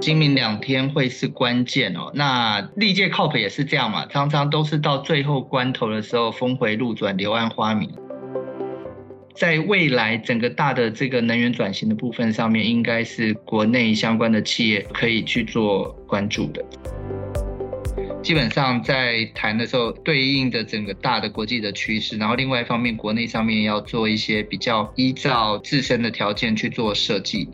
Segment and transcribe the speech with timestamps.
[0.00, 2.10] 今明两天会是关键哦。
[2.14, 7.90] 那历届 COP 也是这样嘛，常常都是到最后关头的时候峰回路转，柳暗花明。
[9.34, 16.64] 在未来整个大的这个能源转型的部分上面，应该是国内相关的企业可以去做关注的。
[18.22, 27.48] 基本上在谈的时候，对应的整个大的国际的趋势，然后另外一方面，国内上面要做一些比较依照自身的条件去做设计。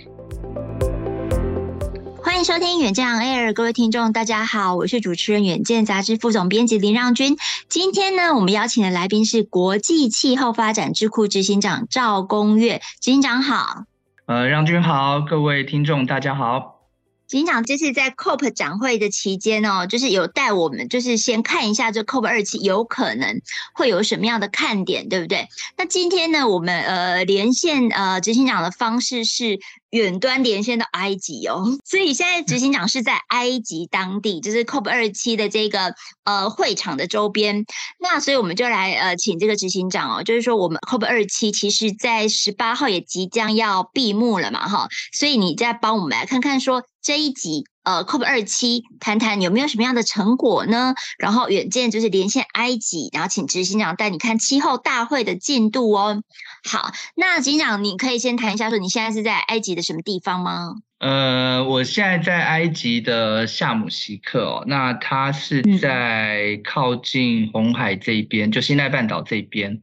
[2.45, 7.37] 收听远见 Air，各位听众，大家好，我是主持人远见杂志副总编辑林让君。
[7.69, 13.85] 今天呢，我们邀请的来宾是国际气候发展智库执行长赵公岳，执行长好。
[14.27, 16.81] 呃，让君好，各位听众大家好。
[17.29, 23.41] 执行长这次在 COP 展会的期间哦，就是有带我们，就是先看一下这 COP 二期有可能
[23.73, 25.47] 会有什么样的看点，对不对？
[25.79, 29.61] 那今天呢，我们呃连线呃执行长的方式是
[29.93, 37.65] 远端连线到埃及哦， 所以现在执行长是在埃及当地，就是 COP 二期的这个呃会场的周边。
[37.99, 46.83] 那所以我们就来呃请这个执行长哦，就是说我们 COP 二期其实在十八号也即将要闭幕了嘛，哈，所以你再帮我们来看看说。
[47.05, 50.95] 这一集，呃，COP 二七，谈谈有没有什么样的成果呢？
[51.19, 56.23] 然后远见就是连线埃及，然后请执行长带你看气候大会的进度哦。
[56.69, 60.77] 好，那执行长，你可以先谈一下，说你现在是在埃及的什么地方吗？
[60.99, 69.81] 呃，我现在在埃及的夏姆西克哦，那它是在靠近红海这边，就西奈半岛这边。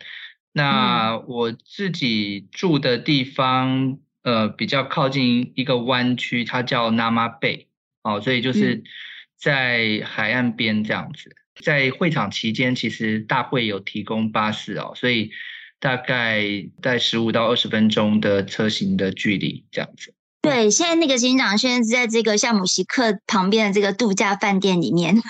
[0.54, 3.98] 那我自己住的地方。
[4.22, 7.68] 呃，比较靠近一个湾区，它叫 Nama Bay，
[8.04, 8.84] 哦，所以就是
[9.40, 11.30] 在海岸边这样子。
[11.30, 15.32] 嗯、在会场期间，其实大会有提供巴士哦，所以
[15.80, 16.44] 大概
[16.82, 20.14] 在十五到二十分钟的车行的距离这样子。
[20.42, 25.16] 对，现在那个执行长现在是在这个夏姆西克旁边的这个度假饭店里面。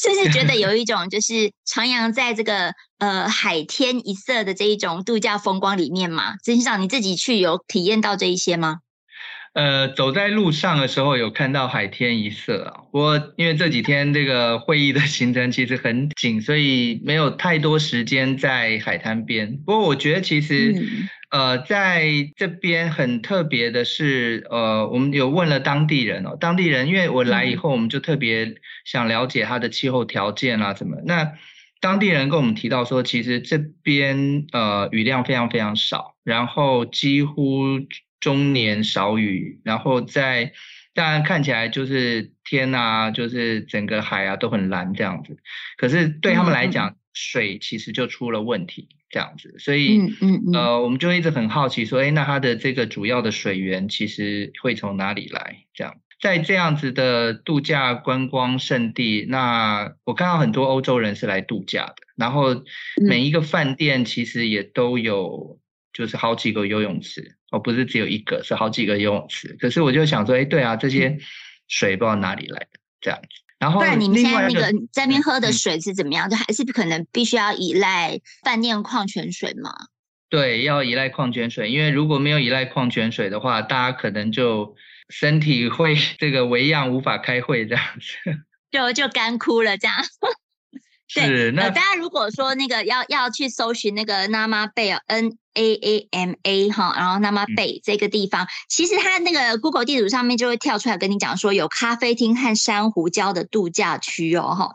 [0.00, 6.36] 是不是觉得有一种就是徜徉在这个呃海天一色的这一种度假风光里面嘛？
[6.36, 8.78] 执行长，你自己去有体验到这一些吗？
[9.58, 12.84] 呃，走在路上的时候有看到海天一色啊。
[12.92, 19.56] 不过因为这几天这个会议的行程其实很紧，所以没有太多时间在海滩边。
[19.66, 20.72] 不过我觉得其实。
[20.72, 28.54] 嗯呃，在这边很特别的是，呃，我们有问了当地人哦，当地人因为我来以后，我们就特别
[28.86, 30.96] 想了解它的气候条件啊，什么。
[31.04, 31.32] 那
[31.82, 37.78] 当地人跟我们提到说，其实这边呃雨量非常非常少，然后几乎
[38.20, 40.52] 终年少雨，然后在
[40.94, 45.36] 当然看起来就是天啊，就是整个海啊都很蓝这样子，
[45.76, 48.88] 可是对他们来讲，水其实就出了问题。
[49.10, 55.64] 这样子，所以，嗯嗯，嗯呃，我们就一直很好奇，说，哎，那它的这个主要的水源其实会从哪里来？
[55.72, 62.62] 这样，在这样子的度假观光胜地，那我看到很多欧洲人是来度假的，然后
[62.96, 65.57] 每一个饭店其实也都有，
[65.92, 69.56] 就是好几个游泳池，哦，不是只有一个，是好几个游泳池。
[69.60, 71.18] 可是我就想说，哎，对啊，这些
[71.66, 73.28] 水不知道哪里来的，这样子。
[73.58, 76.28] 然后，不然你们现在那个在那边喝的水是怎么样？
[76.28, 79.72] 嗯、就还是可能必须要依赖饭店矿泉水吗？
[80.30, 84.76] 对，要依赖矿泉水，因为如果没有依赖矿泉水的话，大家可能就
[85.08, 88.38] 身体会 这个微恙，无法开会这样子，
[88.70, 89.96] 就就干枯了这样。
[91.14, 104.72] 对，那、呃、大家如果说那个要要去搜寻那个 Nama Bay，N A A M A 哈，然后 Nama Bay 这个地方，嗯、其实它那个 Google 地图上面就会跳出来跟你讲说有咖啡厅和珊瑚礁的度假区哦哈。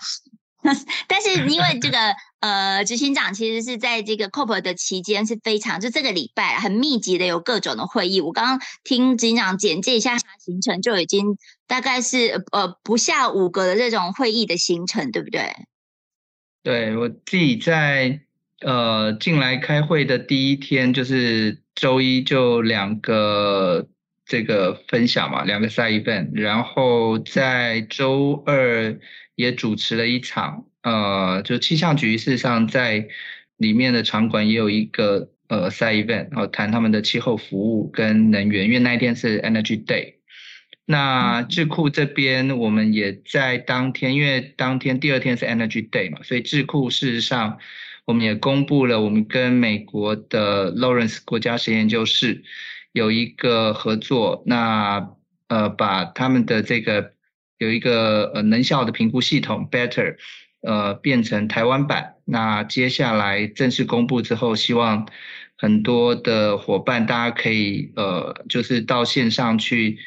[1.08, 1.98] 但是因为这个
[2.40, 15.54] 呃执行长其实是在这个 COP 的期间是非常就这个礼拜很密集的有各种的会议，我刚刚听执行长简介一下行程就已经大概是呃不下五个的这种会议的行程，对不对？
[16.64, 18.22] 对，我自己在
[18.62, 23.86] 呃进来开会的第一天，就是周一就两个
[24.26, 28.98] 这个分享嘛，两个 side event，然后在周二
[29.36, 33.10] 也主持了一场，呃，就气象局事实上在
[33.58, 40.14] 里面的场馆也有一个呃 side event，然后谈他们的气候服务跟能源，因为那一天是 Energy Day。
[40.86, 47.58] 那智库这边，我们也在当天，因为当天第二天是 Energy Day 嘛，所以智库事实上，
[48.04, 52.44] 我们也公布了我们跟美国的 Lawrence 国家实验研究室
[52.92, 55.10] 有一个合作，那
[55.48, 57.14] 呃把他们的这个
[57.60, 60.18] 有一个呃能效的评估系统 Better
[60.64, 65.08] 呃变成台湾版，那接下来正式公布之后，希望
[65.56, 69.98] 很多的伙伴大家可以呃就是到线上去。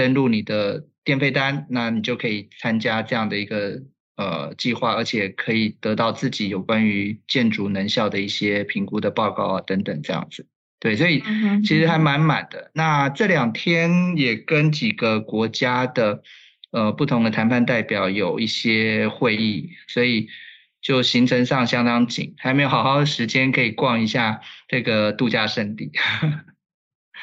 [0.00, 3.82] 登录你的电费单，那你就可以参加这样的一个
[4.16, 10.46] 呃计划，而且可以得到自己有关于建筑能效的一些评估的报告啊等等这样子。
[10.78, 11.22] 对，所以
[11.66, 12.70] 其实还蛮满的。
[12.72, 16.22] 那这两天也跟几个国家的
[16.70, 20.28] 呃不同的谈判代表有一些会议，所以
[20.80, 25.90] 就行程上相当紧，还没有好好的时间可以逛一下这个度假胜地。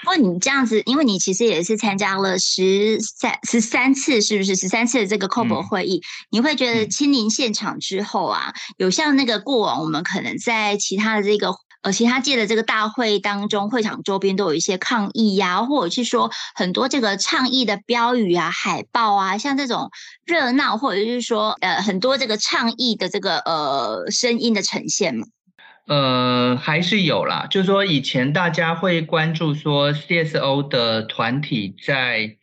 [0.01, 5.97] 不过你这样子，因为你其实也是参加了十三十三次，是不是十三次的这个 COP 会议？
[5.97, 11.53] 嗯、你会觉得亲临现场之后啊，有像那个过往我们可能在其他的这个。
[11.83, 19.91] 呃，其他届的这个大会当中，会场周边都有一些抗议呀，或者是说很多这个倡议的标语啊、海报啊，像这种
[20.25, 25.27] 热闹，或者是说呃很多这个倡议的这个呃声音的呈现嘛。
[25.87, 32.37] 呃，还是有啦，就是说以前大家会关注说 CSO 的团体在。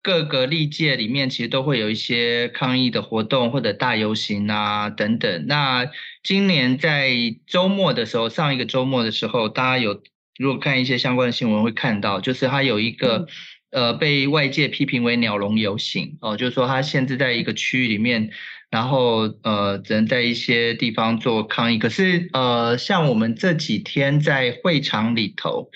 [0.00, 5.44] 各个历届里面其实都会有一些抗议的活动或者大游行啊等等。
[5.46, 5.90] 那
[6.22, 7.10] 今年在
[7.46, 10.00] 周末的时候，上一个周末的时候，大家有
[10.38, 13.26] 如果看一些相关的新闻会看到，就是它有一个、
[13.70, 18.30] 嗯、呃被外界批评为鸟笼游行哦，就是说它限制在一个区域里面，
[18.70, 21.78] 然后呃只能在一些地方做抗议。
[21.78, 25.70] 可是呃像我们这几天在会场里头，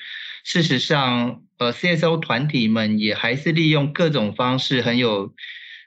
[0.44, 1.42] 事实上。
[1.58, 5.32] 呃，CSO 团体们也还是利用各种方式很有，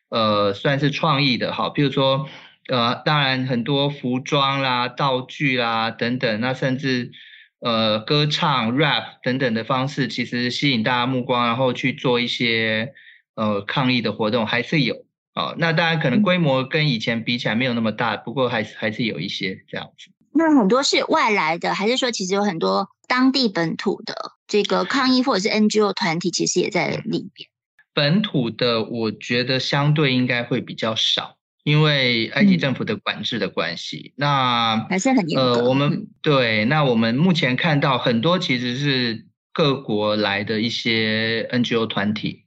[0.07, 1.65] 呃，算是创意的哈。
[1.65, 2.29] 譬如说，
[2.69, 7.11] 呃，当然很多服装啦、道具啦等等，那甚至
[7.59, 12.93] 呃歌唱、rap 等等的方式，其实吸引大家目光，然后去做一些
[13.35, 15.04] 呃抗议的活动还是有
[15.35, 15.53] 啊。
[15.59, 20.09] 那当然可能规模跟以前比起来没有那么大，不过还是还是有一些这样子。
[20.33, 24.15] 那很多是外来的，还是说其实有很多当地本土的？
[24.47, 27.49] 这个抗议或者是 NGO 团体其实也在里边。
[27.93, 34.13] 本土的我觉得相对应该会比较少，因为埃及政府的管制的关系。
[34.17, 35.53] 嗯、那还是很严格。
[35.53, 42.43] 呃，我们对，那我们目前看到很多其实是各国来的一些 NGO 团体，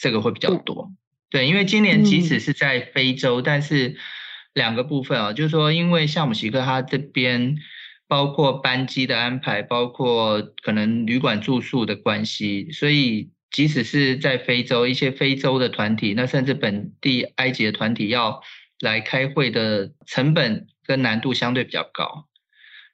[0.00, 0.88] 这个会比较多。
[0.88, 0.96] 嗯、
[1.32, 3.96] 对，因为今年即使是在非洲，嗯、但是
[4.54, 7.56] 两个部分啊，就是说，因为夏姆西克他这边。
[8.08, 18.42] 包括班机的安排，包括可能旅馆住宿的关系，所以即使是在非洲，一些非洲的团体，那甚至本地埃及的团体要
[18.80, 22.28] 来开会的成本跟难度相对比较高，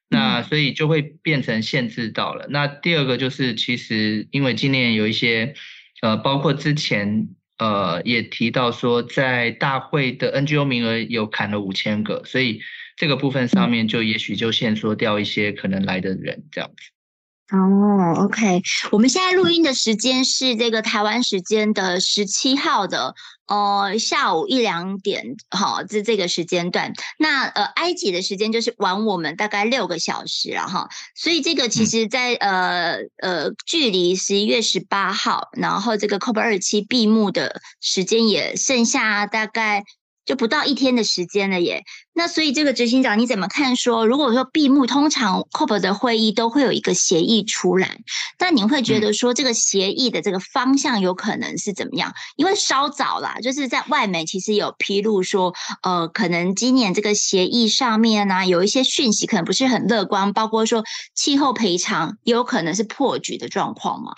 [0.08, 2.46] 那所以就会变成限制到了。
[2.48, 5.54] 那第二个就是，其实因为今年有一些
[6.00, 7.26] 呃，包括之前
[7.58, 12.60] 呃也提到说，在大会的 NGO 名额有砍了五千个，所以。
[13.00, 17.56] 这个部分上面就也许就限缩掉一些可能来的人这样子。
[17.56, 18.60] 哦，OK，
[18.90, 23.14] 我们现在录音的时间是这个台湾时间的十七号的
[23.48, 26.92] 呃下午一两点，好，这这个时间段。
[27.18, 30.88] 那呃埃及的时间就是晚我们大概六个小时了哈。
[31.14, 39.84] 所以这个其实在，呃呃距离十一月十八号，然后这个 COP 二七闭幕的时间也剩下大概。
[40.28, 41.82] 就不到一天的时间了耶，
[42.12, 43.88] 那所以这个执行长你怎么看说？
[43.88, 47.96] 说如果说闭幕，通常 COP 的会议都会有一个协议出来，
[48.36, 52.12] 但你会觉得说这个协议的这个方向有可能是怎么样？
[52.36, 64.12] 因为稍早啦，就是在外媒其实有披露说，呃，可能今年这个协议上面呢、啊、有一些讯息可能不是很乐观，包括说气候赔偿也有可能是破局的状况嘛。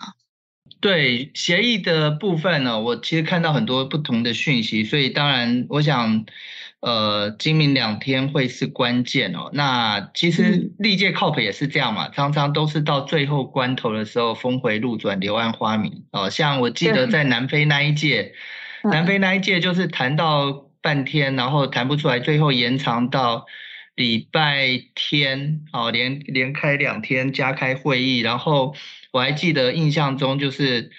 [0.81, 6.25] 对协议的部分呢，我其实看到很多不同的讯息，所以当然我想，
[6.81, 9.51] 呃，今明两天会是关键哦。
[9.53, 16.31] 那其实历届 COP 也是这样嘛，常常都是到最后关头的时候峰回路转，柳暗花明哦。
[16.31, 18.33] 像我记得在南非那一届，
[18.85, 23.45] 南非那一届就是谈到半天，然后谈不出来，最后延长到
[23.95, 28.75] 礼拜天哦，连连开两天加开会议，然后。
[29.13, 30.91] 我还记得印象中就是，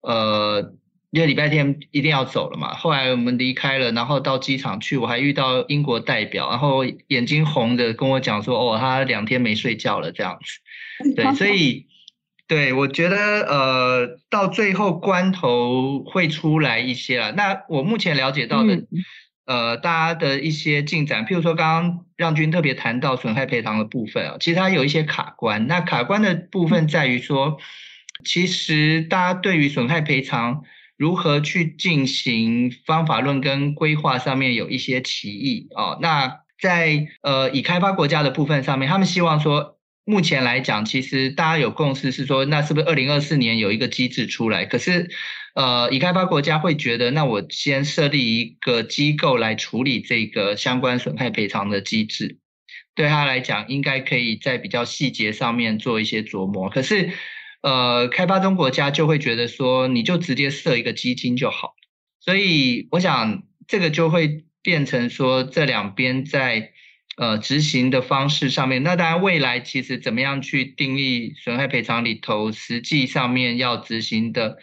[0.00, 0.74] 呃，
[1.10, 2.74] 因为礼拜天一定要走了嘛。
[2.74, 11.14] 后来我们离开了，然后到机场去，我还遇到英国代表，然后眼睛红的跟我讲说，哦，他两天没睡觉了这样子。
[11.14, 11.86] 对， 所以，
[12.46, 17.32] 对，我觉得呃，到最后关头会出来一些了。
[17.32, 18.84] 那我目前了解到的。
[19.46, 25.66] 呃，大家的一些进展，譬如说刚刚让军特别谈到损害赔偿的部分啊，其实它有一些卡关。
[25.66, 27.58] 那卡关的部分在于说，
[28.24, 30.62] 其实大家对于损害赔偿
[30.96, 35.98] 如何去进行方法论跟规划上面有一些歧义啊。
[36.00, 44.66] 那在呃已开发国家的部分上面，他们希望说目前来讲，其实大家有共识是说，那是不是二零二四年有一个机制出来？
[44.66, 45.08] 可是，
[45.54, 52.36] 呃，已开发国家会觉得，那我先设立一个机构来处理这个相关损害赔偿的机制，
[52.94, 56.68] 对他来讲，应该可以在比较细节上面做一些琢磨。
[56.68, 57.10] 可是，
[57.62, 61.74] 呃，开发中国家就会觉得说，你就直接设一个基金就好。
[62.20, 66.72] 所以，我想这个就会变成说，这两边在。
[67.16, 74.56] 呃，执行的方式上面，那当然未来其实怎么样去定义损害赔偿里头实际上面要执行的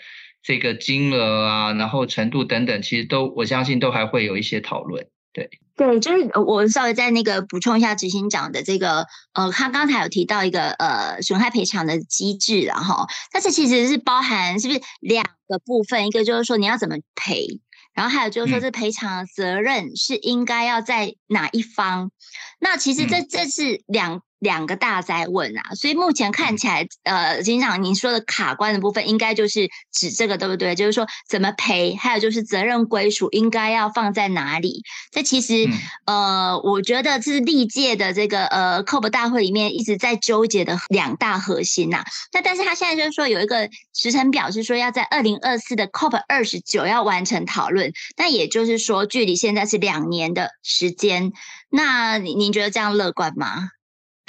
[0.44, 5.08] 这个金额啊，然后程度等等，其实都我相信都还会有一些讨论。
[5.34, 17.62] 对对，就是我稍微再那个补充一下执行长的这个，呃，他刚才有提到一个呃损害赔偿的机制，然后，但是其实是包含是不是两个部分，一个就是说你要怎么赔。
[17.94, 22.06] 然后还有就是说，这赔偿责任是应该要在哪一方？
[22.06, 22.12] 嗯、
[22.60, 24.24] 那其实这这是两。
[24.42, 30.74] 两个大灾问啊，所以目前看起来，呃，警长您说的卡关的部分，应该就是指这个，对不对？
[30.74, 34.82] 就是说怎么赔，还有就是责任归属应该要放在哪里？
[35.12, 35.70] 这其实，
[36.06, 42.06] 呃，我觉得这是历届的这个呃 COP 大会里面一直在纠结的两大核心呐、啊。
[42.34, 51.32] 那但是他现在就是说有一个时程表，是说要在二零二四的 COP 二十九要完成讨论，那也就是说距离现在是两年的时间。
[51.70, 53.70] 那您您觉得这样乐观吗？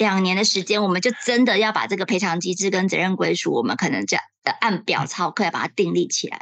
[0.03, 6.37] 两年的时间，我们就真的要把这个赔偿机制跟责任归属，我们可能这样的按表操课要把它订立起来。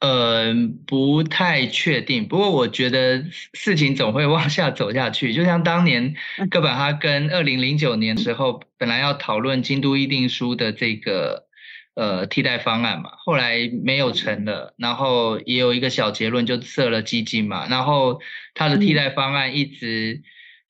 [0.00, 0.54] 呃，
[0.86, 5.34] 不太确定，不过我觉得事情总会往下走下去。
[5.34, 6.14] 就像当年
[6.50, 11.46] 哥本哈根二零零九年时候，本来要讨论京都议定书的这个
[11.94, 18.20] 呃替代方案嘛，后来没有成了，然后也有一个小结论，就设了基金嘛，然后
[18.54, 20.22] 它的替代方案一直。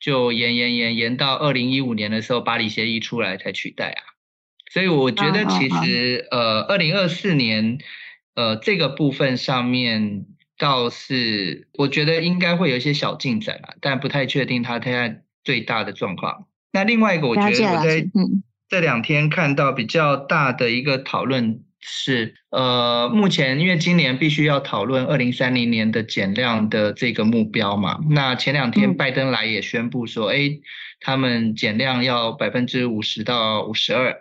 [0.04, 4.02] 就延延延延到二零一五年的时候，巴黎协议出来才取代啊。
[4.70, 7.78] 所以我觉得其实呃，二零二四年
[8.34, 10.26] 呃这个部分上面
[10.58, 16.48] 倒是我觉得应该会有一些小进展啊，但不太确定它现在最大的状况。
[16.70, 18.06] 那另外一个我觉得我在
[18.68, 21.64] 这两天看到比较大的一个讨论。
[21.86, 30.60] 是，呃，目前因为今年必须要讨论二零三零年的减量的这个目标嘛，那前两天拜登来也宣布说，哎、嗯，
[31.00, 34.16] 他们减量要百分之五十到五十二。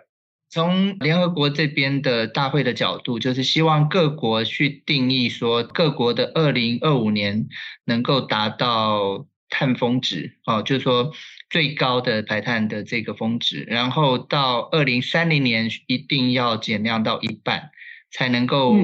[0.50, 7.46] 从联合国这边的大会的角度，就是希望各国去定义说，各国的二零二五年
[7.86, 11.14] 能够达到碳峰值，哦，就是说。
[11.54, 17.70] 最高的排碳的这个峰值，然后到二零三零年一定要减量到一半，
[18.10, 18.74] 才能够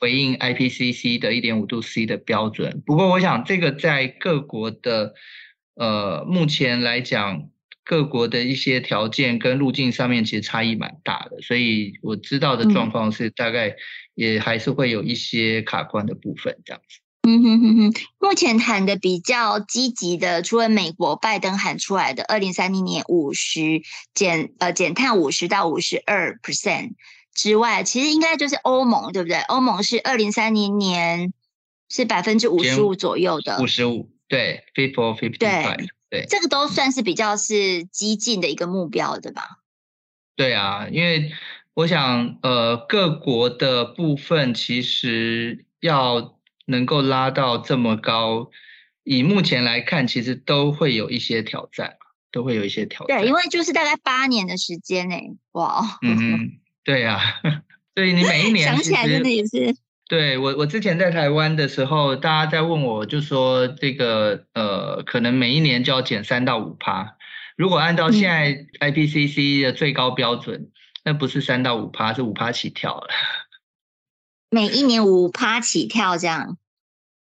[0.00, 2.82] 回应 IPCC 的一点五度 C 的标准。
[2.84, 5.14] 不过，我想这个在各国的
[5.76, 7.50] 呃目前来讲，
[7.84, 13.76] 各国的一些条件跟路径上面其实差异蛮大的，所以我知道的状况是大概
[14.16, 16.98] 也还是会有一些卡关的部分这样子。
[17.22, 23.82] 嗯哼哼哼，目前谈的比较积极的，除了美国拜登喊出来的二零三零年五十
[24.14, 26.92] 减呃减碳五十到五十二 percent
[27.34, 29.40] 之外，其实应该就是欧盟，对不对？
[29.40, 31.34] 欧盟是二零三零年
[31.90, 39.58] 是百分之五十五左右的，五十五，对，fit for fifty five，对，对，这个都算是比较是激进的一个目标，对吧？
[40.34, 41.30] 对啊，因为
[41.74, 46.37] 我想呃各国的部分其实要。
[46.68, 48.50] 能够拉到这么高，
[49.02, 51.96] 以目前来看，其实都会有一些挑战，
[52.30, 53.18] 都会有一些挑战。
[53.18, 55.16] 对，因为就是大概八年的时间呢，
[55.52, 56.52] 哇，嗯，
[56.84, 57.62] 对呀、啊，
[57.96, 59.74] 所以你每一年想起来真的也是。
[60.08, 67.16] 对我，我之前在台湾的时候，大家在问我，就说这个呃，可能每一年就要减三到五趴。
[67.56, 70.70] 如果按照现在 IPCC 的最高标准，嗯、
[71.04, 73.08] 那不是三到五趴，是五趴起跳了。
[74.50, 76.56] 每一年五趴起跳这样，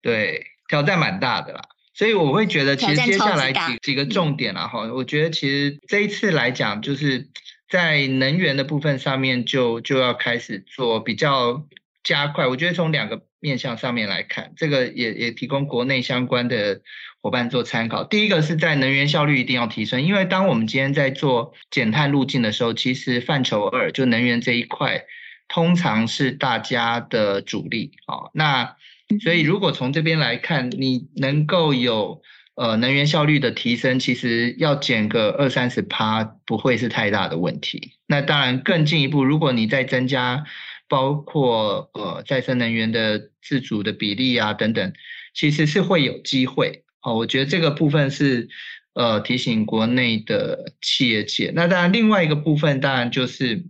[0.01, 1.61] 对，挑战蛮大的啦。
[1.93, 7.29] 所以我会觉得，其实接下来几几个重点啦，哈，我觉得其实这一次来讲，就是
[7.69, 11.65] 在能源的部分上面就就要开始做比较
[12.03, 12.45] 加快。
[12.45, 16.81] 我觉得从两个面向上面来看，这个也也提供国内相关的
[17.21, 18.03] 伙伴做参考。
[18.03, 25.05] 第一个是在能源效率一定要提升，因为当我们今天在做减碳路径的时候，其实范畴二就能源这一块。
[25.47, 28.75] 通常是大家的主力啊，那
[29.21, 32.21] 所以如果从这边来看，你能够有
[32.55, 37.93] 呃能源效率的提升，其实要减个二三十趴不会是太大的问题。
[38.07, 40.43] 那当然更进一步，如果你再增加
[40.87, 44.93] 包括呃再生能源的自主的比例啊等等，
[45.33, 46.83] 其实是会有机会。
[47.01, 48.49] 哦，我觉得这个部分是
[48.93, 51.51] 呃提醒国内的企业界。
[51.53, 53.63] 那当然，另外一个部分当然就是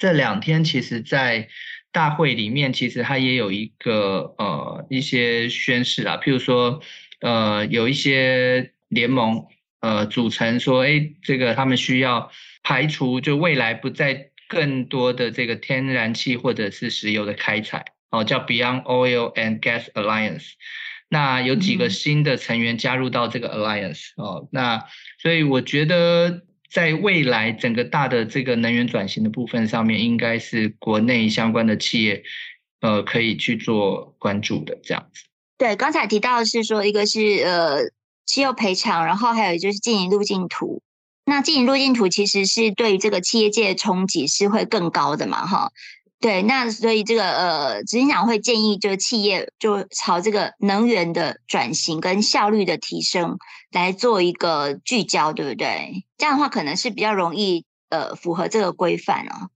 [0.00, 1.46] 这两天，其实在
[1.92, 6.80] 大会里面，其实它也有一个呃一些宣示啊，譬如说
[7.20, 9.44] 呃有一些联盟
[9.80, 12.30] 呃组成说，哎，这个他们需要
[12.62, 17.84] 排除就未来不再更多的这个天然气或者是石油的开采。
[18.10, 20.54] 哦，叫 Beyond Oil and Gas Alliance，
[21.08, 24.84] 那有几个新的成员加入到这个 Alliance，嗯、哦，那
[25.22, 26.42] 所以我觉得
[26.72, 32.22] 在未来整个大的这个能源转型的部分上面，应该是国内相关的企业，
[32.80, 35.24] 呃，可以去做关注的这样子。
[35.58, 37.80] 对，刚才提到的是说，一个是呃
[38.24, 40.80] 气候赔偿，然后还有就是经营路径图。
[41.26, 45.70] 那经营路径图其实是对于这个企业界的冲击是会更高的嘛，哈。
[46.20, 53.38] 对，那所以这个呃，执行长会建议，就是企业就朝这个能源的转型跟效率的提升
[53.72, 56.04] 来做一个聚焦，对不对？
[56.18, 59.48] 这样的话可能是比较容易呃符合这个规范哦。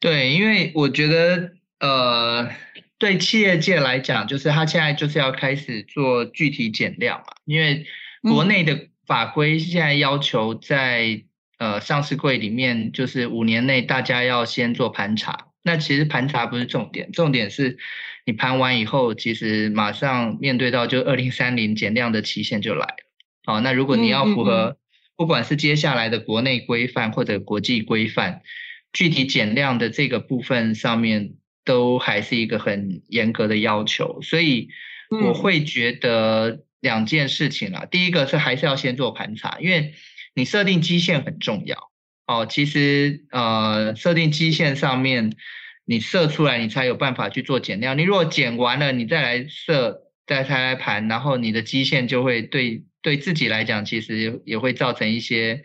[0.00, 2.50] 对，因为我觉得呃，
[2.98, 7.86] 对企业界来讲，就是他现在就是要开始做具体减量嘛，因为
[8.20, 11.22] 国内的法规现在要求在。
[11.58, 17.78] 呃，上市柜里面就是五年内大家要先做盘查，那其实盘查不是重点，重点是
[18.24, 22.96] 你盘完以后，其实马上面对到就二零三零减量的期限就来了。
[23.44, 24.76] 好，那如果你要符合，
[25.16, 28.42] 不管是接下来的国内规范或者国际规范，
[28.92, 31.32] 具体减量的这个部分上面
[31.64, 34.68] 都还是一个很严格的要求，所以
[35.10, 39.92] 我会觉得两件事情啦，第一个是还是要先做盘查，因为。
[40.34, 41.90] 你设定基线很重要
[42.26, 45.32] 哦，其实呃，设定基线上面，
[45.84, 47.96] 你设出来，你才有办法去做减量。
[47.96, 55.62] 你如果减完了，你再来设，再拆来盘，然后你的基线就会对对自己来讲，其实也会造成一些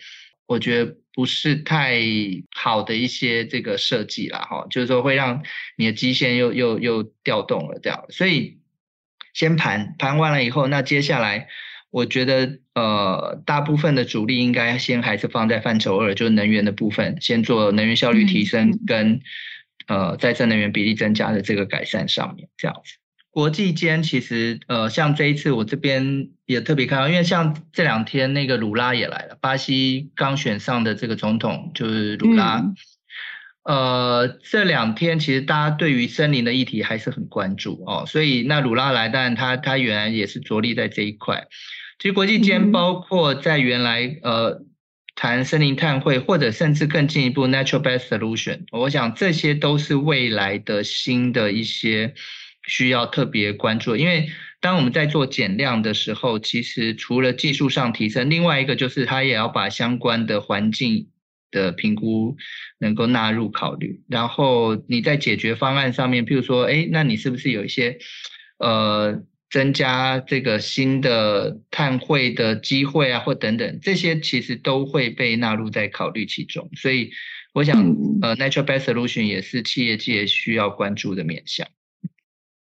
[0.48, 2.01] 我觉得不是太
[2.55, 5.43] 好的一些这个设计啦哈，就是说会让
[5.75, 8.05] 你的基线又又又调动了这样。
[8.10, 8.60] 所以
[9.34, 11.48] 先盘盘完了以后，那接下来。
[11.94, 19.22] 我觉得，呃，大部分的主力应该先还是放在范畴二，就是能源的部分，先做能源效率提升跟，
[19.86, 22.96] 呃，再生能源比例增加的这个改善上面，这样子。
[23.29, 32.58] 国际间其实，呃，像这一次我这边也特别看到，因为像这两天那个鲁拉也来了，巴西刚选上的这个总统就是鲁拉，
[33.66, 41.46] 嗯、呃，这两天其实大家对于森林的议题还是很关注哦，所以那鲁拉来，但他他原来也是着力在这一块。
[42.03, 44.61] 其实国际间包括在原来呃
[45.16, 52.13] 谈森林碳汇，或者甚至更进一步 natural based solution，我想这些都是未来的新的一些
[52.68, 53.96] 需要特别关注。
[53.96, 54.27] 因为
[54.59, 61.07] 当我们在做减量的时候，其实除了技术上提升，另外一个就是它也要把相关的环境
[61.51, 62.35] 的评估
[62.79, 64.03] 能够纳入考虑。
[64.09, 67.98] 然后你在解决方案上面，譬如说，哎，那你是不是有一些
[68.57, 69.24] 呃？
[69.53, 76.72] 增加这个新的碳汇的机会啊，或等等，这些其实都会被纳入在考虑其中。
[76.75, 77.11] 所以，
[77.53, 77.77] 我想，
[78.24, 81.68] 呃，natural based solution 也是企业界需要关注的面向。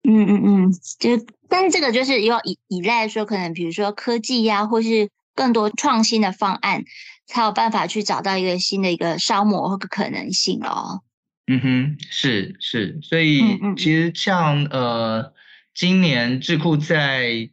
[0.04, 6.84] 嗯嗯嗯，就但是这个就是要依依赖说，可能比如说科技呀、啊，或是更多创新的方案，
[7.26, 11.02] 才有办法去找到一个新的一个烧模或可能性哦。
[11.48, 13.42] 嗯哼，是是，所以
[13.78, 15.33] 其实像呃。
[15.74, 17.50] 今年智库在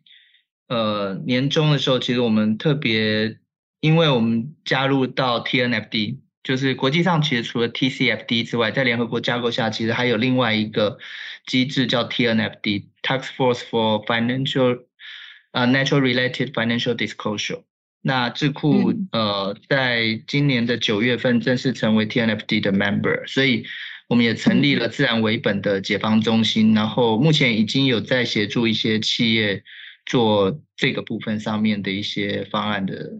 [0.68, 3.38] 呃年中的时候，其实我们特别，
[3.80, 10.98] 因为我们加入到 TNFD，就是国际上其实除了 TCFD 之外，在联合国架构下，其实还有另外一个
[11.46, 14.84] 机制叫 TNFD（Task Force for Financial
[15.52, 17.62] 呃 Natural Related Financial Disclosure）。
[18.02, 23.64] 那智库呃在今年的九月份正式成为 TNFD 的 member，所以。
[24.10, 29.62] 我们也成立了自然为本的解放中心，然后目前已经有在协助一些企业
[30.04, 33.12] 做这个部分上面的一些方案的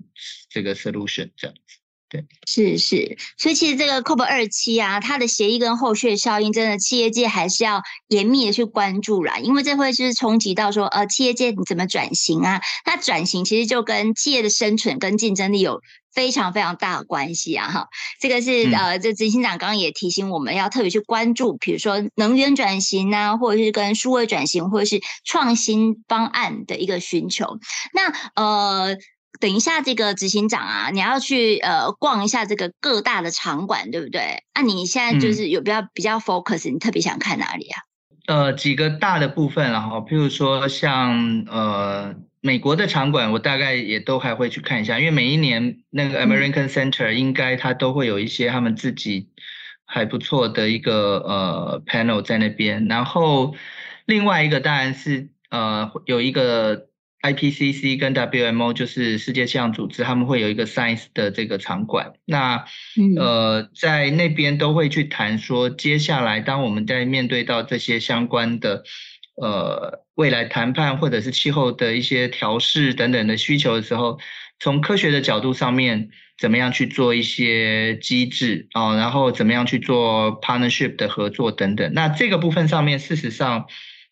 [0.50, 1.78] 这个 solution 这样子。
[2.10, 12.60] 对，是是，所以其实这个 COP 二期啊，它的协议跟后续的效应，真的企业界还是要严密的去关注啦，因为这会是冲击到说，呃，企业界你怎么转型啊？
[12.84, 17.70] 它转型其实就跟企业的生存跟竞争力有非常非常大的关系啊！
[17.70, 17.88] 哈，
[18.20, 27.60] 这个是呃，这执行长刚刚也提醒我们要特别去关注，比如说能源转型啊，或者是跟数位转型，或者是创新方案的一个寻求。
[27.94, 28.96] 那呃。
[29.38, 34.42] 等一下，这个执行长啊，你要去呃逛一下这个各大的场馆，对不对？
[34.54, 37.82] 那、啊、你现在就是有比较、嗯、比较 focus，你特别想看哪里啊？
[38.26, 49.30] 呃，几个大的部分，然后譬如说像呃美国的场馆，我大概也都还会去看一下，因为每一年那个 American Center 应该它都会有一些他们自己
[49.86, 52.86] 还不错的一个呃 panel 在那边。
[52.86, 53.54] 然后
[54.04, 56.89] 另外一个当然是呃有一个
[57.22, 62.12] IPCC 跟 WMO 就是世界气象组织，他们会有一个 Science 的这个场馆。
[62.24, 62.64] 那
[63.18, 68.84] 呃在那边都会去谈说，接下来当我们在面对到这些相关的。
[69.40, 74.20] 呃，未来谈判或者是气候的一些调试等等的需求的时候，
[74.58, 81.90] 从科学的角度上面，怎么样去做一些机制啊，然后怎么样去做 partnership 的合作等等。
[81.94, 83.66] 那这个部分上面，事实上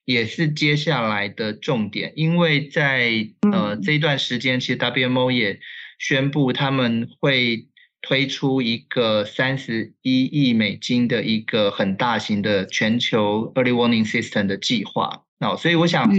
[0.09, 5.61] 也是接下来的重点，因为在呃这一段时间，其实 WMO 也
[5.99, 7.66] 宣布他们会
[8.01, 16.11] 推出一个三十一亿美金的一个很大型的全球 early warning system 的计划，那所以我想，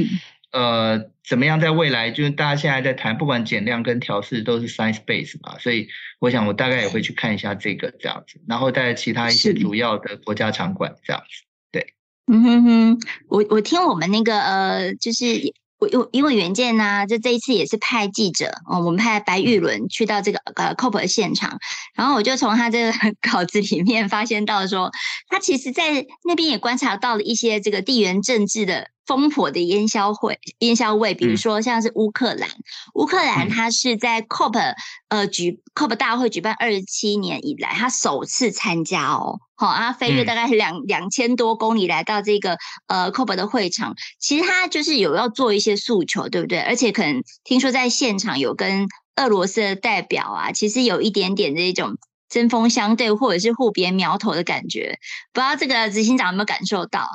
[0.51, 5.87] 呃，怎么样在未来，就是大家现在在谈，不管减量跟调试都是 science base 嘛，所以
[6.19, 11.93] 我想我大概也会去看一下这个这样子，然后在其他一些主要的国家场馆这样子，对，
[12.31, 15.53] 嗯哼哼，我我听我们那个呃，就是。
[15.79, 21.57] 我因因为原件呢，就这一次也是派记者哦，我们派白玉伦去到这个呃 COP 的现场，
[21.95, 22.91] 然后我就从他这个
[23.31, 24.91] 稿子里面发现到说，
[25.29, 28.89] 他其实在那边也观察到了一些这个地缘政治的。
[29.09, 32.47] 烽火的烟硝会烟硝味，比如说像是乌克兰，
[32.93, 34.75] 乌克兰它是在 COP
[35.07, 46.59] 呃举 COP 大会举办二十七年以来，它首次参加哦，好啊，飞越大概两两千多公里来到这个呃 COP 的会场，其实它就是有要做一些诉求，对不对？
[46.59, 51.97] 而且可能听说在现场有跟俄罗斯的代表啊，其实有一点点这种。
[52.29, 54.99] 针锋相对，或者是互别苗头的感觉，
[55.33, 57.09] 不知道这个执行长有没有感受到？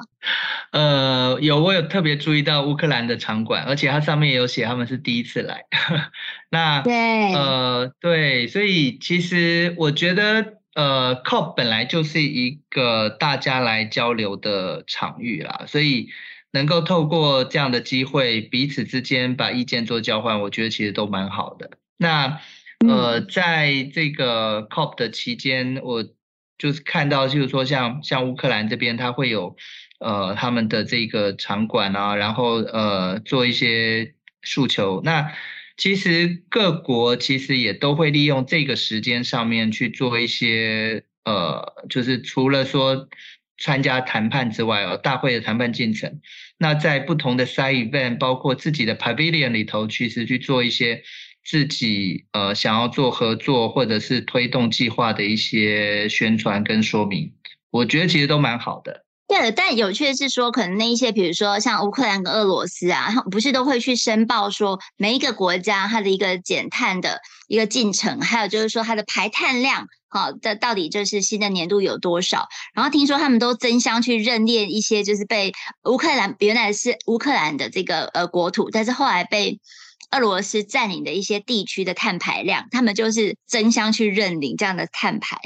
[0.73, 5.63] 呃，有，我有特别注意到乌克兰的场馆，而且它上面也有写他们是第一次来。
[6.51, 16.09] 那对，呃，对，所以其实我觉得，呃，COP 本来就是一个大家来交流的场域啦，所以
[16.51, 21.71] 能够透过这样的机会，彼此之间把意见做交换，我觉得其实都蛮好的。
[21.97, 22.41] 那。
[22.89, 26.05] 呃，在这个 COP 的期间，我
[26.59, 29.57] 就是看到，就是说像像乌克兰这边，它会有
[30.01, 35.01] 呃他们的这个场馆啊，然后呃做一些诉求。
[35.05, 35.33] 那
[35.77, 43.09] 其实各国其实也都会利用这个时间上面去做一些呃，就是除了说
[43.59, 46.21] 参加谈判之外哦，大会的谈判进程，
[46.59, 51.03] 那在不同的 side event，包括自己的 pavilion 里头，其实去做一些。
[51.45, 57.33] 自己呃想要做合作或者是推动计划的一些宣传跟说明，
[57.71, 59.05] 我觉得其实都蛮好的。
[59.27, 72.49] 对，但有趣的是说，可能那一些比如说像乌克兰跟俄罗斯啊， 不是都会去申报说每一个国家它的一个减碳的一个进程，还有就是说它的排碳量，好的到底就是新的年度有多少？
[72.75, 75.53] 然后听说他们都争相去认列一些就是被
[75.85, 79.59] 乌克兰原来是乌克兰的这个呃国土，但是后来被。
[80.11, 85.39] 俄罗斯占领的一些地区的碳排量，他们就是争相去认领这样的碳排。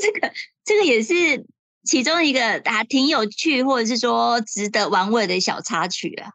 [0.00, 0.32] 这个
[0.64, 1.46] 这个也是
[1.82, 6.30] 其中一个还挺有趣，或者是说值得玩味的小插曲啊。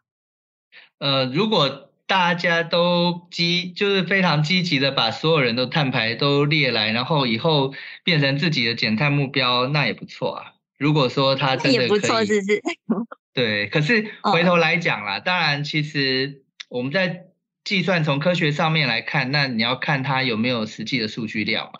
[0.98, 7.72] 呃，如果大家都积，就是非常积极的把所有人的碳排都列来，然后以后
[8.04, 10.52] 变成自己的减碳目标，那也不错啊。
[10.76, 12.62] 如果说他真的，也不错，是不是？
[13.32, 17.26] 对，可是 回头来讲啦，哦、当然其实我们在。
[17.62, 21.72] 计算从科学上面来看，那你要看它有没有实际的数据量嘛？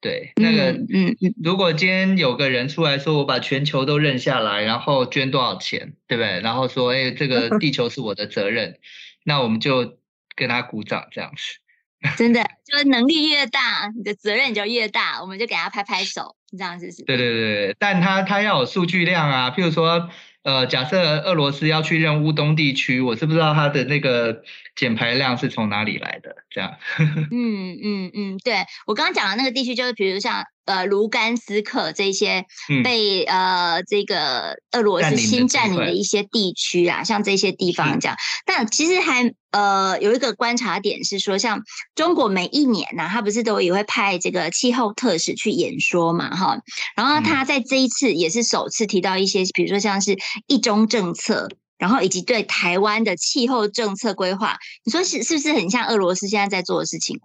[0.00, 6.40] 对，那个，嗯嗯，如果今天有个人出来说，我把全球都认下来，然后捐多少钱，对不对？
[6.40, 8.78] 然后说，哎，这个地球是我的责任，
[9.22, 9.98] 那我们就
[10.34, 11.60] 跟他鼓掌这样子。
[12.16, 17.04] 真的，就是能力越大，你的责任就越大，我们就给他拍拍手，这样子是。
[17.04, 20.08] 对对对，但他他要有数据量啊，譬如说。
[20.42, 24.42] 呃，假设俄罗斯要去任乌东地区，我是不知道他的那个
[24.80, 26.74] 减排量是从哪里来的，这样。
[27.30, 30.42] 嗯嗯嗯，对，我刚刚讲的那个地区，就是比如像。
[30.66, 32.44] 呃，卢甘斯克这些
[32.84, 38.16] 被、嗯、呃这个俄罗斯新占领的一些地区啊，像这些地方这样。
[38.46, 41.62] 但其实还呃有一个观察点是说，像
[41.96, 46.60] 中国每一年呢、啊，他不是都也会派这个气候特使去演说嘛，哈。
[46.94, 50.16] 然后他在这一次也是首次提到一些，比如说像是
[50.46, 51.48] 一中政策，
[51.80, 54.56] 然后以及对台湾的气候政策规划。
[54.84, 57.18] 你说是是不是很像俄罗斯现在在做的事情？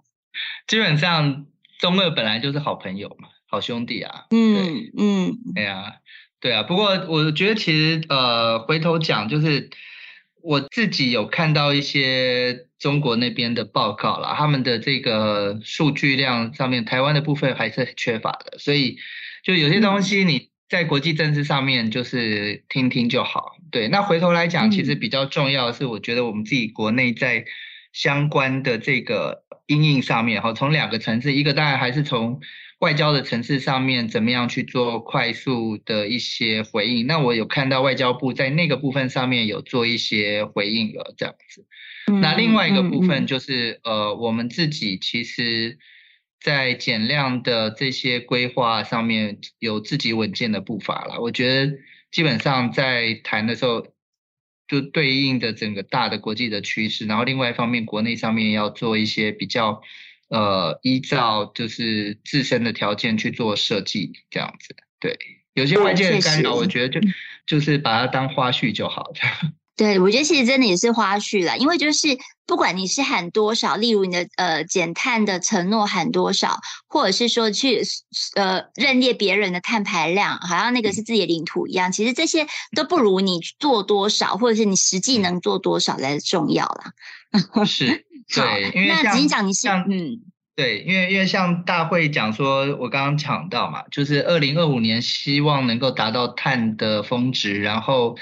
[0.66, 1.46] 基本上
[1.78, 3.28] 中俄本来就是好朋友嘛。
[3.48, 5.92] 好兄弟啊，嗯嗯，对呀、啊，
[6.40, 6.64] 对啊。
[6.64, 9.70] 不过我觉得其实呃，回头讲就是，
[10.42, 18.98] 我自己有看到一些中国那边的报告啦，他们的这个数据量上面，台湾的部分还是缺乏的，所以
[19.44, 23.56] 就有些东西你在国际政治上面就是听听就好。
[23.70, 27.44] 对，那回头来讲，其实比较重要的是，我觉得我们自己国内在
[27.92, 32.40] 相关的这个因应上面，哈，从两个层次，一个当然还是从。
[32.78, 37.06] 外交的层次上面，怎么样去做快速的一些回应？
[37.06, 41.64] 那我有看到外交部在那个部分上面有做一些回应了，这样子。
[42.20, 45.78] 那另外一个部分就是，呃，我们自己其实，
[46.40, 51.20] 在减量的这些规划上面有自己稳健的步伐了。
[51.20, 51.78] 我觉得
[52.10, 53.86] 基本上在谈的时候，
[54.68, 59.82] 就对应的整个大的国际的趋势，然后另外一方面，国内上面要做一些比较。
[60.28, 64.74] 呃，依照就是自身的条件去做设计，这样子。
[64.98, 65.16] 对，
[65.54, 67.00] 有些外界的干扰，我觉得就
[67.46, 69.12] 就是把它当花絮就好。
[69.76, 72.08] 对，我觉得其实真的也是花絮啦，因为就是
[72.46, 76.58] 不管你是喊多少，例如你的呃减碳的承诺喊多少，
[76.88, 77.82] 或者是说去
[78.34, 86.92] 呃认列别人的碳排量，好像那个是自己的领土一样，其实这些都不如你做多少，或者是你实际能做多少来的重要啦。
[87.66, 88.06] 是。
[88.34, 90.18] 对，因为像那讲你像嗯，
[90.56, 98.16] 对，因为因为像大会讲说，我刚刚讲到嘛，就是二零二五年希望能够达到碳的峰值，然后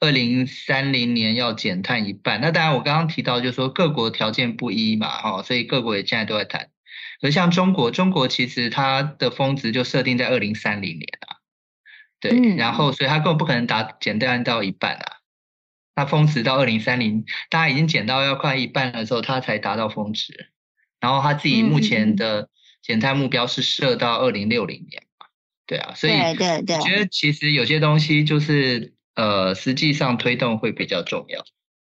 [0.00, 2.40] 二零三零年要减碳一半。
[2.40, 6.70] 那当然我刚刚提到就是说各国条件不一嘛，哈，所以各国也现在都在谈。
[7.20, 11.36] 而像中国，中国其实它的峰值就设定在二零三零年啊，
[12.20, 15.18] 对，嗯、然后所以它根本不可能达减碳到一半啊。
[15.96, 20.50] 它峰值到二零三零，大家已经减到要快一半的时候，它才达到峰值。
[21.00, 22.48] 然后它自己目前的
[22.82, 25.26] 减碳目标是设到二零六零年嘛？
[25.66, 26.34] 对啊，所以我
[26.80, 31.44] 觉得其实有些东西就是呃，实际上推动会比较重要。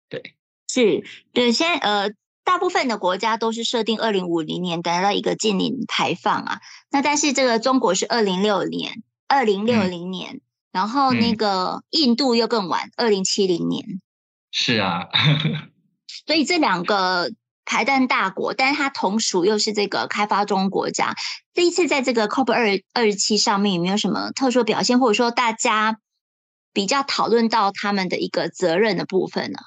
[0.09, 0.37] 对，
[0.69, 2.11] 是，对，现在呃，
[2.45, 6.61] 大部分的国家都是设定二零五零年达到一个净零排放啊。
[6.91, 10.35] 那但是这个中国是二零六年，二零六零年。
[10.35, 10.41] 嗯
[10.73, 14.01] 然后那个印度又更晚，二零七零年。
[14.51, 15.07] 是啊，
[16.27, 17.31] 所以这两个
[17.67, 21.15] 排碳大国，但是它同属又是这个开发中国家。
[21.53, 25.99] 这一次在这个 COP 二二十七上面有没有什么特殊表现，或者说大家
[26.73, 29.59] 比较讨论到他们的一个责任的部分呢？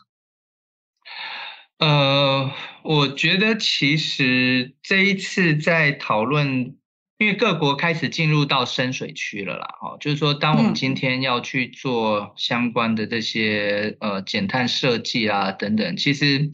[1.77, 2.51] 呃，
[2.83, 6.75] 我觉得其实这一次在讨论。
[7.17, 16.51] 因为各国开始进入到深水区了啦，哦，就是说，当我们今天要去做相关的这些呃减碳设计啊等等，其实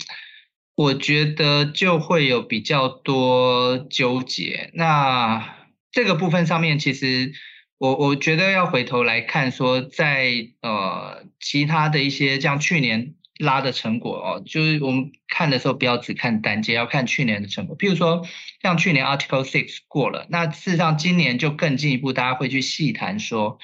[0.75, 4.69] 我觉得就会有比较多纠结。
[4.75, 5.51] 那
[5.91, 7.33] 这个部分上面，其实
[7.81, 13.15] 我我觉得要回头来看，说在呃其他的一些像去年。
[13.39, 17.75] 拉的成果哦，就是我们看的时候不要只看单节，要看去年的成果。
[17.75, 18.21] 譬如说，
[18.61, 23.57] 像去年 Article Six 过了，那事实上今年就更进一步，大家会去细谈说，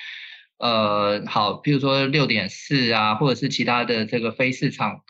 [0.57, 5.03] 呃，好，譬如说六点四啊，或者是其他的这个非市场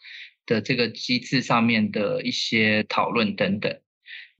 [0.45, 3.79] 的这个机制上面的一些讨论等等，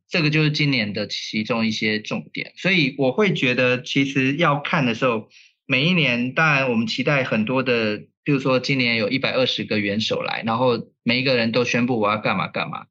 [0.10, 2.54] 这个就是今年的其中一些重点。
[2.56, 5.30] 所以我会觉得，其实要看的时候，
[5.65, 8.04] 每一年当然我们期待很多的。
[8.24, 12.88] 比如说，今年有一百二十个元首来，然后每一个人都宣布我要干嘛干嘛。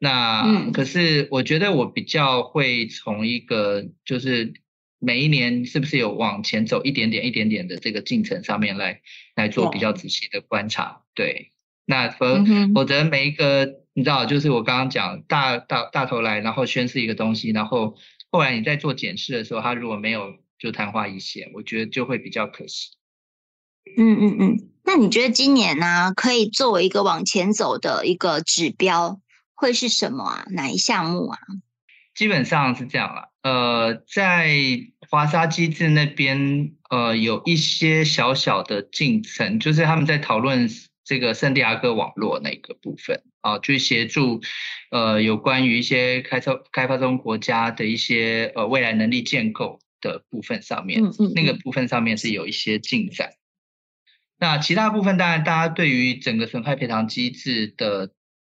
[0.00, 4.52] 那、嗯、可是我觉得我比较会从一个就是
[4.98, 9.00] 每一年是不是有往前走一点点、一点点的这个进程上面来
[9.36, 11.02] 来做比较仔细的观察。
[11.14, 11.52] 对，
[11.86, 12.26] 那否
[12.74, 17.96] 否则每一个你知道，就是我刚刚讲大大大头来，然后宣示一个东西，然后
[18.30, 22.90] 后来你在做检视的时候，他如果没有就昙花一现，我觉得就会比较可惜。
[23.96, 29.20] 嗯嗯嗯，那你觉得今年呢、啊，可以作为一个往前走的一个指标，
[29.54, 30.44] 会是什么啊？
[30.50, 31.38] 哪一项目啊？
[32.14, 33.30] 基本上是这样了。
[33.42, 34.56] 呃，在
[35.10, 40.68] 华沙机制那边，呃，有一些小小的进程，就是他们在讨论
[41.04, 44.40] 这个圣地亚哥网络那个部分啊，去协助
[44.90, 53.34] 呃有关于一些开发开发中国家的一些呃未来能力建构的部分上面，嗯嗯嗯，那个部分上面是有一些进展。
[54.38, 58.14] 那其他部分当然，大家对于整个损害赔偿机制的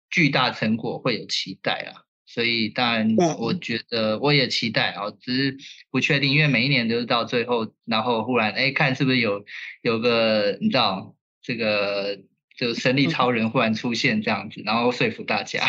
[0.10, 5.58] 巨大成果会有期待啊，所以当然我觉得我也期待啊，只是
[5.90, 9.44] 不确定，因为每一年都是到最后，然后忽然哎，看是不是有
[9.82, 12.20] 有个你知道这个
[12.58, 15.62] 就神力超人忽然出现这样子，然后说服大家。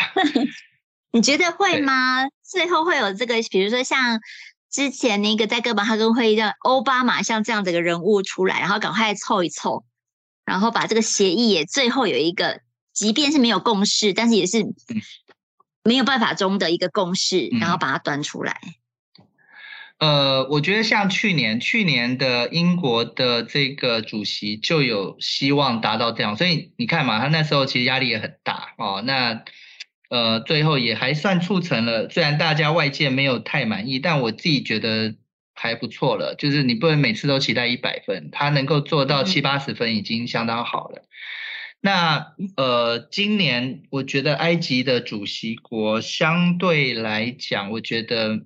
[1.11, 2.27] 你觉得会吗？
[2.43, 4.19] 最后会有这个，比如说像
[4.69, 9.85] 之前那个在哥本哈根会议让欧巴马像这样的一个人物出来，然后赶快凑一凑。
[10.45, 12.61] 然后把这个协议也最后有一个
[12.93, 14.65] 即便是没有共识，但是也是
[15.83, 18.61] 没有办法中的一个共识，然后把它端出来。
[19.99, 29.01] 呃，我觉得像去年，去年的英国的这个主席就有希望达到这样，所以你看嘛，他那时候其实压力也很大哦。
[29.03, 29.43] 那
[30.09, 35.15] 呃，最后也还算促成了，虽然大家外界没有太满意，但我自己觉得
[35.55, 36.35] 还不错了。
[36.35, 41.01] 就是你不能每次都期待一百分，他能够做到七八十分已经相当好了。
[41.81, 48.45] 那呃，今年我觉得埃及的主席国相对来讲，我觉得。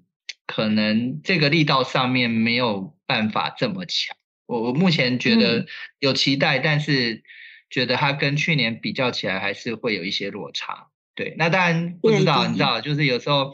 [0.52, 5.66] 可能这个力道上面没有办法这么强，我我目前觉得
[6.00, 7.24] 有期待，嗯，但是
[7.70, 10.88] 觉得它跟去年比较起来还是会有一些落差。
[11.16, 13.54] 对，那当然不知道，你知道，就是有时候，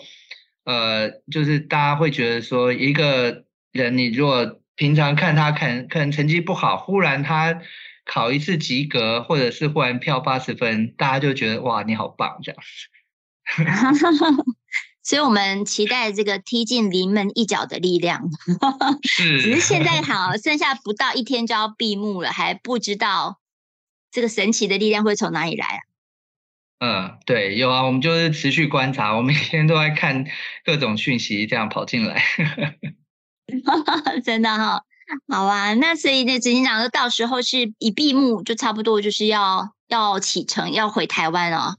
[0.64, 7.62] 呃，就是大家会觉得说，一个人你如果平常看他看可能成绩不好，忽然他
[8.06, 12.90] 考一次及格，或者是忽然跳八十分，大家就觉得哇，你好棒这样子。
[15.08, 18.30] 所以我们期待这个踢进临门一脚的力量，
[19.02, 23.40] 只是现在好，剩下不到一天就要闭幕了，还不知道
[24.12, 25.80] 这个神奇的力量会从哪里来啊？
[26.80, 30.26] 嗯，对，有啊，我们就是持续观察，我每天都在看
[30.66, 32.22] 各种讯息，这样跑进来，
[34.26, 34.84] 真的哈、哦，
[35.34, 41.78] 好啊，那所以那执行长说到时候是一闭幕就差不多就是要要启程要回台湾哦。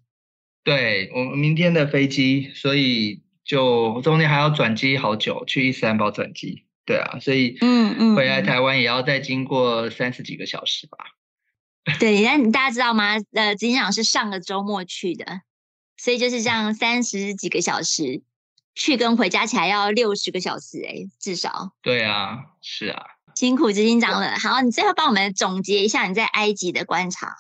[0.68, 6.66] 对，我们明天的飞机，所以就中间还要转机好久，去伊斯兰堡转机。
[6.84, 10.98] 对啊，所以嗯嗯，回来台湾也要再经过三十几个小时吧。
[11.98, 13.14] 对，但大家知道吗？
[13.32, 15.40] 呃，执行长是上个周末去的，
[15.96, 18.20] 所以就是这样三十几个小时，
[18.74, 21.72] 去跟回家起来要六十个小时，哎，至少。
[21.80, 24.38] 对啊，是啊，辛苦执行长了。
[24.38, 27.34] 好，你最后帮我们总结一下你在埃及的观察。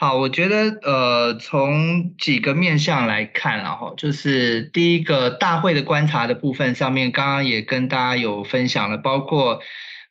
[0.00, 9.60] 好，我觉得呃，从几个面向来看，然后就是第一个大会的观察的部分上面，刚刚也跟大家有分享了，包括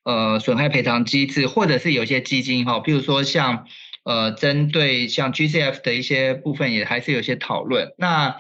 [0.04, 3.66] 呃损害赔偿机制，或者是有些基金哈，譬如说像
[4.04, 7.94] 呃针对像 GCF 的一些部分，也还是有些讨论。
[7.98, 8.36] 那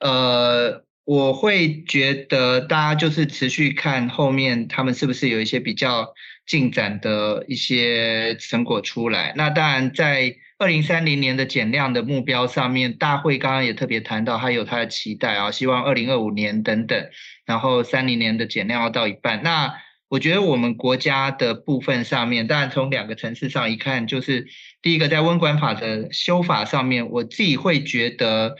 [0.00, 6.14] 呃，我会觉得大家就是持续看后面他们是不是有一些比较
[6.46, 9.32] 进展的一些成果出来。
[9.36, 17.08] 那当然在二零三零年的减量的目标上面，大会刚刚也特别谈到，他有他的期待啊，希望二零二五年等等，
[17.46, 19.42] 然后三零年的减量要到一半。
[19.42, 19.74] 那
[20.08, 24.48] 我觉得我们国家的部分上面，当然从两个层次上一看，就是
[24.82, 28.56] 第一个在温管法的修法上面，我自己会觉得，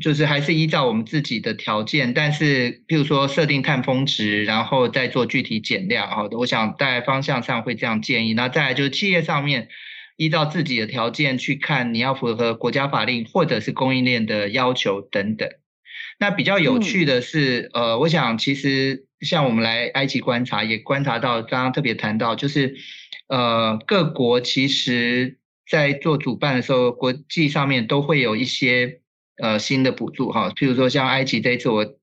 [0.00, 8.32] 就是还是依照我们自己的条件，但是譬如说设定碳峰值，然后再做具体减量，好的，我想在方向上会这样建议。
[8.34, 9.68] 那再来就是企业上面。
[10.16, 15.48] 依照自己的条件去看，你要符合国家法令或者是供应链的要求等等。
[16.18, 22.76] 那比较有趣的是，嗯、呃，我想其实像我们来埃及观察，也观察到刚刚特别谈到，就是
[23.28, 29.00] 呃各国其实在做主办的时候，国际上面都会有一些
[29.40, 31.96] 呃新的补助哈，譬如说像埃及这一次我。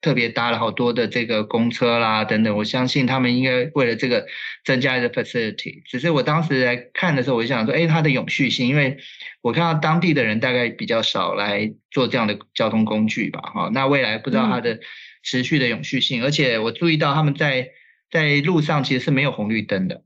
[0.00, 4.24] 特别搭了好多的这个公车啦，等等，我相信他们应该为了这个
[4.64, 5.82] 增加一个 facility。
[5.86, 8.96] 只是我当时来看的时候，我就想说，哎，它的永续性，因为
[9.42, 13.70] 我看到当地的人大概比较少来做这样的交通工具吧，哈。
[13.74, 14.78] 那未来不知道它的
[15.24, 17.70] 持续的永续性，嗯、而且我注意到他们在
[18.08, 20.04] 在路上其实是没有红绿灯的，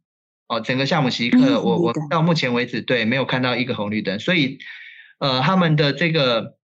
[0.48, 4.58] 哦，整个夏姆西克，我我到目前为止对没有看到一个红绿灯，所以
[5.18, 6.56] 呃，他们的这个。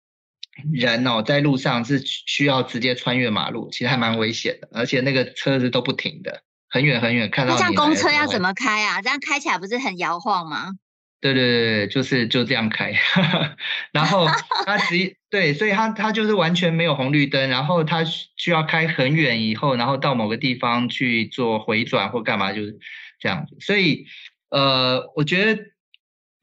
[0.73, 7.55] 人哦，在路上是需要直接穿越马路，其实还蛮危险的，而且那个车子都不停的，很远很远看到。
[7.55, 9.03] 那这样公车要怎么开啊？
[9.03, 10.73] 这样开起来不是很摇晃吗？
[11.21, 12.95] 对对对，就是就这样开，
[13.93, 14.27] 然后
[14.67, 22.79] 他直接对，所以他他就是完全没有红绿灯，然后他需要开很远以后，然后到某个地方去做回转或干嘛，就是
[23.19, 23.57] 这样子。
[23.61, 24.07] 所以
[24.51, 25.63] 呃，我觉得。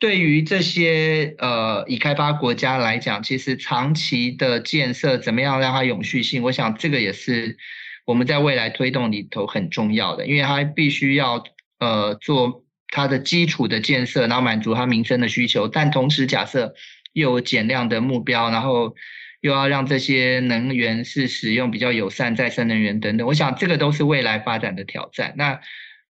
[0.03, 7.56] 对于这些呃已开发国家来讲，其实长期的建设怎么样让它永续性，我想这个也是
[8.06, 11.41] 我们在未来推动里头很重要的，因为它必须要
[11.79, 16.73] 呃做它的基础的建设，然后满足它民生的需求，但同时假设
[17.13, 18.93] 又有减量的目标，然后
[19.39, 25.33] 又要让这些能源是使用比较友善再生能源等等，我想这个都是未来发展的挑战。
[25.37, 25.62] 那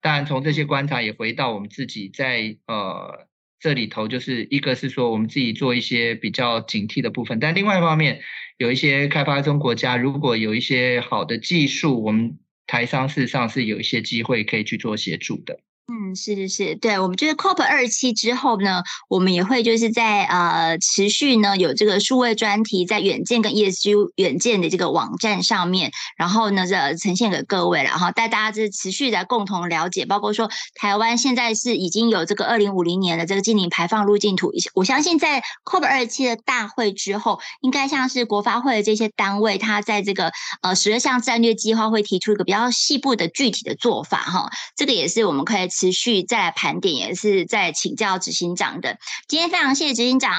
[0.02, 3.28] 当然从这些观察也回到我们自己在呃。
[3.64, 8.20] 这里头就是一个是说我们自己做一些比较警惕的部分，但另外一方面，
[8.58, 12.38] 有一些开发中国家如果有一些好的技术，我们
[12.68, 15.62] 台商事实上是有一些机会可以去做协助的。
[15.86, 40.32] 嗯，是是是，对，我们就是 COP 二期之后呢，我们也会就是在呃持续呢有这个数位专题在远见跟 ESG 远见的这个网站上面，然后呢这呈现给各位，然后带大家就是持续的共同了解，包括说台湾现在是已经有这个二零五零年的这个净零排放路径图，我相信在 COP 二期的大会之后，应该像是国发会的这些单位，它在这个
[40.62, 45.73] 呃十二项战略计划会提出一个比较细部的具体的做法哈，这个也是我们可以。
[45.74, 48.98] 持续再来盘点，也是在请教执行长的。
[49.28, 50.32] 今天非常谢谢执行长，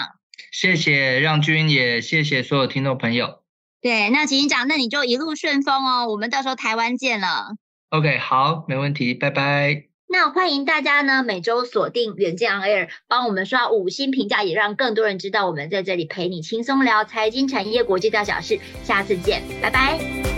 [0.53, 3.41] 谢谢让君，也谢谢所有听众朋友。
[3.81, 6.07] 对，那执行长，那你就一路顺风哦。
[6.09, 7.57] 我们到时候台湾见了。
[7.91, 9.85] OK，好，没问题，拜拜。
[10.09, 18.61] 那欢迎大家呢，每周锁定远见 On Air，帮我们刷五星评价，也让更多人知道我们在这里陪你轻松聊财经产业国际大小事。
[18.85, 20.34] 下次见，拜拜。